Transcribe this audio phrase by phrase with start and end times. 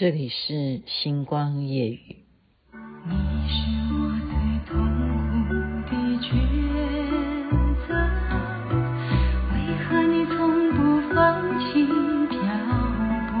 [0.00, 2.16] 这里是星光夜语。
[3.04, 3.12] 你
[3.50, 3.52] 是
[3.92, 4.32] 我最
[4.66, 4.72] 痛
[5.46, 5.52] 苦
[5.90, 5.92] 的
[6.22, 6.24] 抉
[7.86, 7.92] 择，
[9.52, 10.78] 为何你从不
[11.12, 11.20] 放
[11.60, 11.84] 弃
[12.30, 12.40] 漂
[13.28, 13.36] 泊？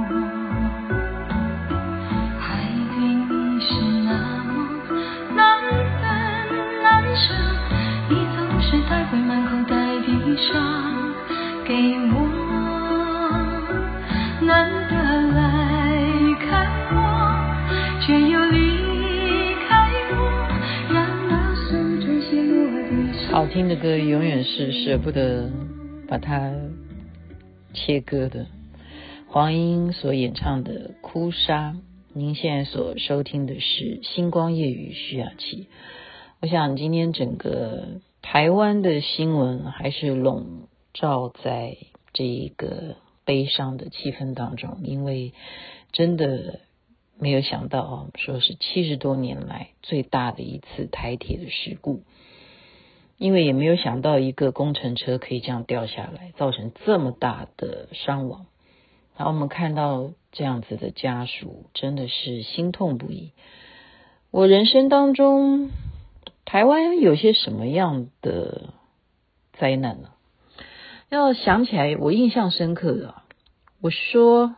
[2.42, 2.44] 爱
[2.92, 3.72] 对你是
[4.04, 4.12] 那
[4.44, 4.52] 么
[5.34, 6.04] 难分
[6.82, 6.84] 难
[7.16, 7.32] 舍，
[8.10, 9.72] 你总是带回满口袋
[10.02, 10.52] 的伤
[11.64, 11.72] 给
[12.12, 12.19] 我。
[23.60, 25.50] 听的歌永远是舍不得
[26.08, 26.54] 把它
[27.74, 28.46] 切割的。
[29.28, 31.72] 黄莺所演唱的《哭砂》，
[32.14, 35.68] 您现在所收听的是《星光夜雨》徐雅琪。
[36.40, 41.76] 我想今天整个台湾的新闻还是笼罩在
[42.14, 42.96] 这一个
[43.26, 45.34] 悲伤的气氛当中，因为
[45.92, 46.60] 真的
[47.18, 52.04] 没有想到，说是七十多年来最大的一次台铁的事故。
[53.20, 58.46] 因为也没有想到一个工程车可以这样掉下来，造成这么大的伤亡。
[59.14, 63.32] 然后我们看到这样子的家属，真的是心痛不已。
[64.30, 65.68] 我人生当中，
[66.46, 68.72] 台湾有些什么样的
[69.52, 70.08] 灾难呢？
[71.10, 73.16] 要想起来，我印象深刻的，
[73.82, 74.56] 我说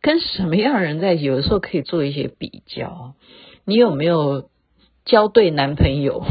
[0.00, 3.14] 跟什么样人在一起，有的时候可以做一些比较。
[3.64, 4.48] 你有没有？
[5.04, 6.24] 交对男朋友，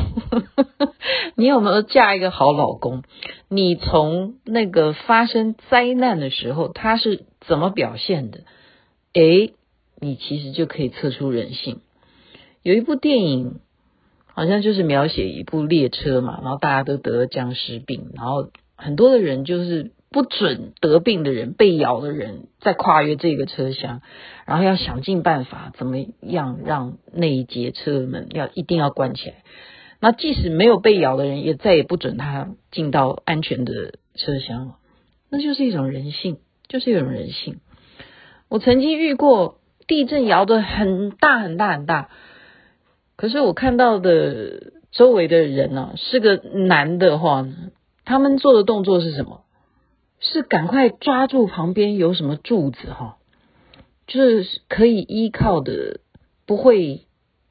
[1.36, 3.04] 你有没有嫁一个好老公？
[3.50, 8.42] 你从那个发生灾难的时候，他是怎么表现的？
[9.14, 9.54] 诶，
[10.00, 11.82] 你其实就可以测出人性。
[12.62, 13.60] 有一部电影，
[14.26, 19.92] 好像就是描写一部列车嘛，然后大家都得了僵尸病，然后很多的人就是。
[20.14, 24.02] 不准得病的人、被咬的人再跨越这个车厢，
[24.46, 29.36] 然后要想尽办法怎么样让那一节车门要一定要关起来。
[30.00, 34.76] 那即使没有被咬的人，也再也不准他进到安全的车厢了。
[35.30, 36.38] 那就是一种人性，
[36.68, 37.60] 就是一种人性。
[38.50, 39.58] 我曾经遇过
[39.88, 42.10] 地震摇得很大很大很大，
[43.16, 47.48] 可是我看到的周围的人呢、啊，是个男的话，
[48.06, 49.43] 他们做的动作是什么？
[50.26, 53.18] 是赶快抓住旁边有什么柱子哈，
[54.08, 56.00] 就是可以依靠的，
[56.46, 57.02] 不会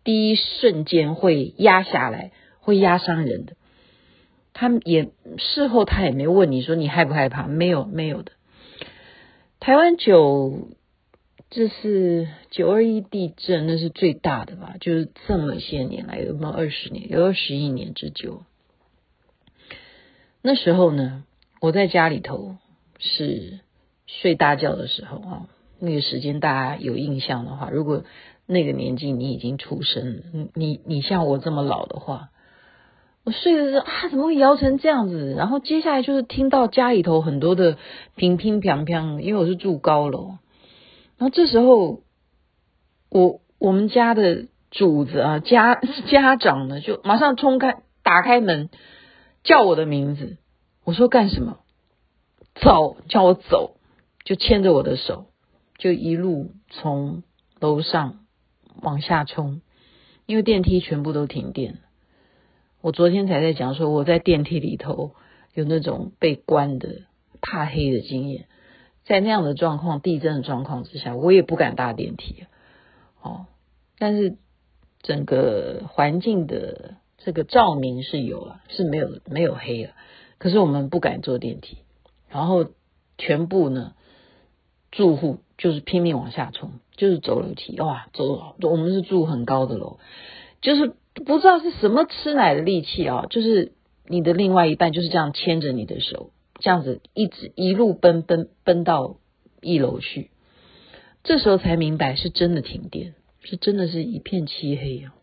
[0.04, 3.56] 第一瞬间会压下来，会压伤人的。
[4.54, 8.32] 他也事后他也没问你说你害不害怕，没有没有的。
[9.60, 10.68] 台湾九，
[11.50, 14.76] 这是九二一地震，那是最大的吧？
[14.80, 17.10] 就是这么些年来有没有二十年？
[17.10, 18.42] 有二十一年之久。
[20.42, 21.24] 那时候呢，
[21.62, 22.56] 我在家里头。
[23.04, 23.58] 是
[24.06, 25.48] 睡大觉的时候啊，
[25.80, 28.04] 那个时间大家有印象的话，如果
[28.46, 30.22] 那个年纪你已经出生了，
[30.54, 32.28] 你你像我这么老的话，
[33.24, 35.34] 我睡的时候啊，怎么会摇成这样子？
[35.36, 37.76] 然后接下来就是听到家里头很多的
[38.14, 40.36] 乒乒乓乓，因为我是住高楼，
[41.18, 42.02] 然后这时候
[43.10, 48.70] 我我们家的主子啊，家家长呢就马上冲开，打开门
[49.42, 50.36] 叫我的名字，
[50.84, 51.58] 我说干什么？
[52.54, 53.76] 走，叫我走，
[54.24, 55.26] 就牵着我的手，
[55.78, 57.22] 就一路从
[57.60, 58.26] 楼上
[58.80, 59.62] 往下冲，
[60.26, 61.78] 因为电梯全部都停电。
[62.80, 65.14] 我昨天才在讲说，我在电梯里头
[65.54, 67.02] 有那种被关的
[67.40, 68.46] 怕黑的经验，
[69.04, 72.44] 在那样的状况、地震的状况之下，我也不敢搭电梯。
[73.22, 73.46] 哦，
[73.98, 74.36] 但是
[75.00, 79.92] 整个环境的这个照明是有啊，是没有没有黑了，
[80.42, 81.78] 可是我们不敢坐电梯。
[82.28, 82.66] 然后
[83.16, 83.94] 全部呢，
[84.90, 90.00] 住户就是拼命往下冲，就是走楼梯，哇，走，我们是住很高的楼，
[90.60, 93.70] 就是不知道是什么吃奶的力气啊，就是
[94.08, 99.18] 你的另外一半就是这样牵着你的手，这样子一直一路奔奔奔到
[99.60, 100.32] 一楼去，
[101.22, 105.14] 这时候才明白是真的停电，是真的是一片漆黑啊。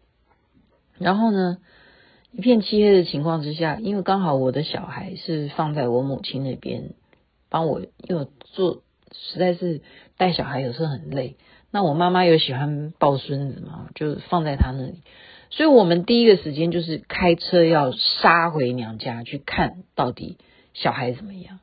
[0.97, 1.57] 然后呢，
[2.31, 6.93] 一片漆黑的情况之下，因为刚好我的小孩是放在我母亲那边。
[7.51, 9.81] 帮我又做，实在是
[10.17, 11.35] 带小孩有时候很累。
[11.71, 15.01] 那我妈妈又喜欢抱孙子嘛，就放在她那里。
[15.49, 20.37] 所以我们第一个时间就是开车要杀回娘家去看到底
[20.75, 21.57] 小孩怎么样。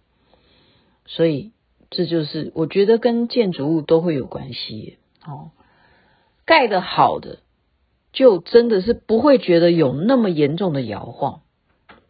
[1.05, 1.53] 所以
[1.89, 5.53] 这就是我觉得跟建筑物都会有关系哦。
[6.45, 7.39] 盖得好的，
[8.17, 11.43] 就真的是不会觉得有那么严重的摇晃。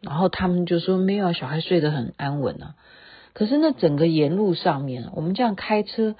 [0.01, 2.77] 然后他们就说没有，小孩睡得很安稳啊。
[3.33, 6.15] 可是那整个沿路上面，我们这样开车，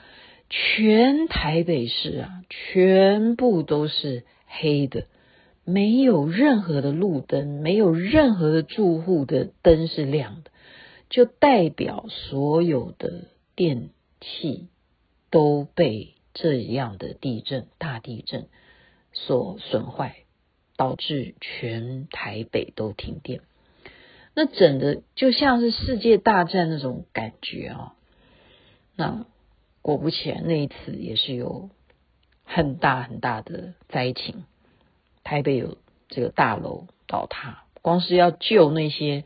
[0.51, 5.05] 全台北市啊，全部都是黑的，
[5.65, 10.51] 没有任何的路灯，没有任何的住户的灯是亮的，
[11.09, 13.91] 就代表所有的电
[14.21, 14.67] 器
[15.31, 18.49] 都被这样的地震、大地震
[19.17, 20.17] 所损坏，
[20.77, 23.41] 导致全台北都停电。
[24.35, 27.95] 那整的就像是世界大战那种感觉啊！
[28.95, 29.25] 那
[29.81, 31.71] 果不其然，那一次也是有
[32.45, 34.45] 很大很大的灾情，
[35.25, 35.79] 台北有
[36.09, 39.25] 这个大楼倒塌，光是要救那些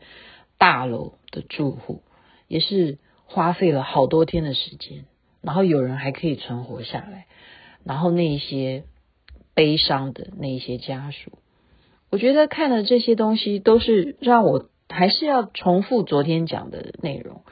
[0.57, 2.01] 大楼的住户，
[2.47, 5.03] 也是花费了好多天的时间，
[5.41, 7.27] 然后有人还可以存活下来，
[7.83, 8.85] 然后那些
[9.53, 11.31] 悲伤的那些家属，
[12.09, 14.67] 我觉得看了这些东西都是让我。
[14.93, 17.43] 还是要重复昨天讲的内容，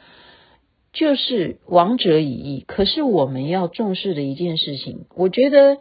[0.92, 2.66] 就是亡者已矣。
[2.68, 5.78] 可是我们要重视的一件事情，我觉得，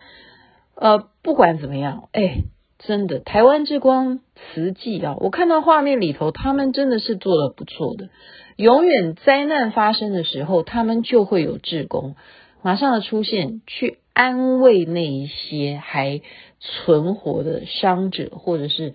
[0.77, 2.45] 呃，不管怎么样，哎，
[2.79, 8.09] 真的，台湾之光慈济啊，我看到画面里头，他们真的是做得不错的。
[8.55, 12.15] 永远灾难发生的时候，他们就会有志工
[12.63, 16.21] 马上的出现，去安慰那一些还
[16.59, 18.95] 存活的伤者，或者是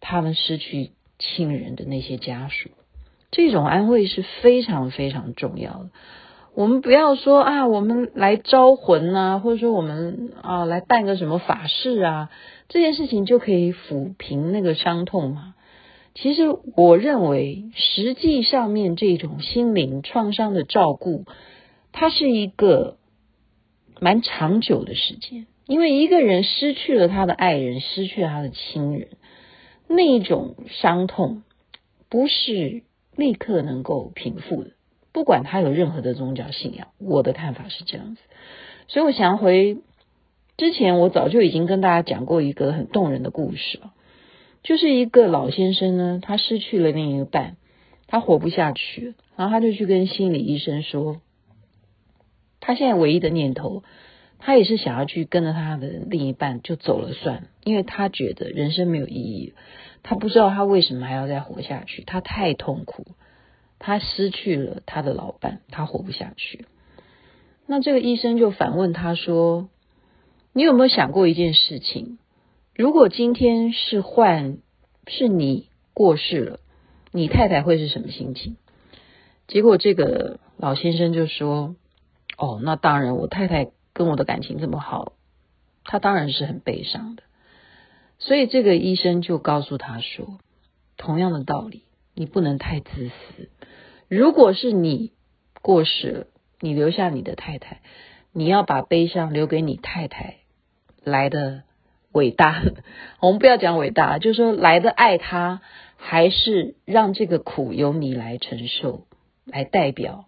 [0.00, 0.90] 他们失去。
[1.18, 2.68] 亲人的那些家属，
[3.30, 5.88] 这种安慰是非常非常重要的。
[6.54, 12.30] 我们不要说啊，我们来招魂啊，或者说我们啊来办个什么法事啊，
[12.68, 15.54] 这件事情就可以抚平那个伤痛吗？
[16.14, 16.42] 其实
[16.76, 21.24] 我认为，实际上面这种心灵创伤的照顾，
[21.92, 22.98] 它是一个
[24.00, 29.08] 蛮长久的时间，因为一个人失去了他的爱人，失去了他的亲人。
[29.88, 31.42] 那一种伤痛
[32.08, 32.82] 不是
[33.14, 34.72] 立刻能够平复的，
[35.12, 38.22] 不管他有任何的宗教信仰，我的看法是这样子。
[38.88, 39.78] 所以我想回
[40.56, 43.92] 之前，我早就已经跟大家讲过一个很动人的故事了，
[44.62, 47.56] 就是一个老先生呢，他失去了另一半，
[48.06, 51.20] 他活不下去，然后他就去跟心理医生说，
[52.66, 53.84] 他现在唯一的念头。
[54.38, 59.54] 他也是想要去跟着他的另一半就走了算，因为他觉得人生没有意义，
[60.02, 63.06] 他不知道他为什么还要再活下去，他太痛苦，
[63.78, 66.66] 他失去了他的老伴，他活不下去。
[67.66, 69.70] 那这个医生就反问他说
[70.52, 72.18] ：“你有没有想过一件事情？
[72.74, 74.58] 如果今天是换
[75.06, 76.60] 是你过世了，
[77.10, 78.58] 你太太会是什么心情？”
[79.48, 81.74] 结果这个老先生就说
[82.36, 85.14] ：“哦，那当然，我太太。”跟我的感情这么好，
[85.82, 87.22] 他当然是很悲伤的。
[88.18, 90.38] 所以这个医生就告诉他说
[90.98, 93.48] ：“同样的道理，你不能太自私。
[94.08, 95.12] 如果是你
[95.62, 96.26] 过世了，
[96.60, 97.80] 你留下你的太太，
[98.34, 100.40] 你要把悲伤留给你太太，
[101.02, 101.62] 来的
[102.12, 102.62] 伟大。
[103.20, 105.62] 我们不要讲伟大，就是说来的爱他，
[105.96, 109.06] 还是让这个苦由你来承受，
[109.46, 110.26] 来代表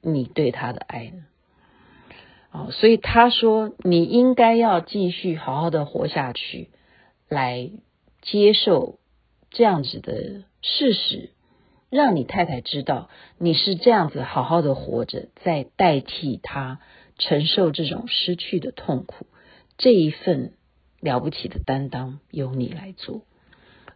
[0.00, 1.24] 你对他的爱呢？”
[2.52, 6.70] 哦，所以他说，你应该要继续好好的活下去，
[7.28, 7.70] 来
[8.22, 8.98] 接受
[9.50, 11.30] 这样子的事实，
[11.90, 13.08] 让你太太知道
[13.38, 16.80] 你是这样子好好的活着，在代替他
[17.18, 19.26] 承受这种失去的痛苦，
[19.78, 20.54] 这一份
[21.00, 23.22] 了不起的担当由你来做。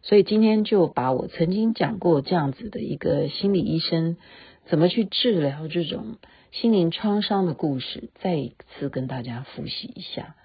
[0.02, 4.17] 所以今天就把我曾经讲过这样子的一个心理医生
[4.67, 6.19] 怎么去治疗这种。
[6.54, 10.37] 心灵创伤的故事，再一次跟大家复习一下。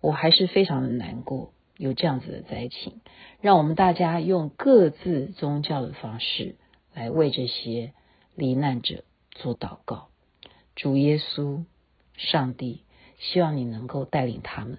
[0.00, 3.02] 我还是非常的难过，有这样子的灾情，
[3.42, 6.56] 让我们大家用各自宗教的方式
[6.94, 7.92] 来为这些
[8.34, 10.08] 罹难者做祷告。
[10.74, 11.66] 主耶稣、
[12.16, 12.86] 上帝，
[13.18, 14.78] 希望你能够带领他们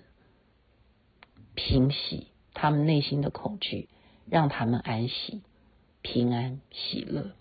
[1.53, 3.89] 平息他们内心的恐惧，
[4.27, 5.43] 让他们安息、
[6.01, 7.35] 平安、喜乐，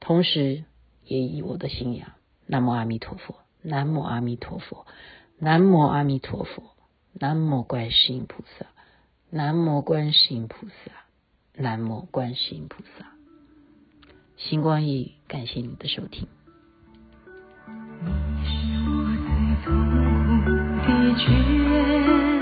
[0.00, 0.64] 同时
[1.04, 2.10] 也以我的信仰。
[2.46, 4.86] 南无阿弥陀佛，南无阿弥陀佛，
[5.38, 6.62] 南无阿弥陀佛，
[7.12, 8.66] 南无观世音菩萨，
[9.30, 10.92] 南无观世音菩萨，
[11.54, 13.06] 南无观世音菩萨。
[14.36, 16.28] 星光熠熠，感谢你的收听。
[17.66, 18.44] 你
[21.18, 21.32] 是
[21.64, 21.74] 我
[22.06, 22.35] 的